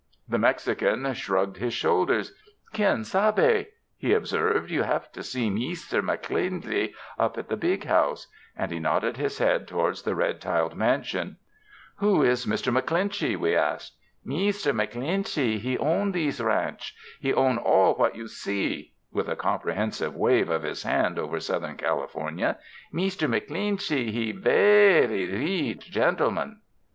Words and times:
The 0.27 0.39
Mexican 0.39 1.13
shrugged 1.13 1.57
his 1.57 1.75
shoulders. 1.75 2.33
"Quien 2.73 3.03
sabe," 3.03 3.67
he 3.95 4.13
observed, 4.15 4.71
''you 4.71 4.81
have 4.81 5.11
to 5.11 5.21
see 5.21 5.47
Meester 5.51 6.01
MacC'leenchy 6.01 6.93
up 7.19 7.37
at 7.37 7.49
the 7.49 7.55
big 7.55 7.83
house," 7.83 8.25
and 8.57 8.71
he 8.71 8.79
nodded 8.79 9.17
his 9.17 9.37
head 9.37 9.67
towards 9.67 10.01
the 10.01 10.15
red 10.15 10.41
tiled 10.41 10.75
mansion. 10.75 11.37
''Who 11.99 12.23
is 12.23 12.47
Mr. 12.47 12.73
MacClinchyl" 12.75 13.37
we 13.39 13.55
asked. 13.55 13.95
"Meester 14.25 14.73
MacCleenchy, 14.73 15.59
he 15.59 15.77
own 15.77 16.13
these 16.13 16.41
ranch— 16.41 16.95
he 17.21 17.31
own 17.31 17.59
all 17.59 17.93
what 17.93 18.15
you 18.15 18.27
see,"— 18.27 18.93
with 19.13 19.27
a 19.29 19.35
comprehensive 19.35 20.15
wave 20.15 20.49
of 20.49 20.63
his 20.63 20.81
hand 20.81 21.19
over 21.19 21.39
Southern 21.39 21.77
California— 21.77 22.57
"Meester 22.91 23.27
MacCleenchy— 23.27 24.09
he 24.11 24.31
ver 24.31 25.03
r 25.03 25.07
ry 25.07 25.27
reech 25.31 25.91
gentleman." 25.91 26.61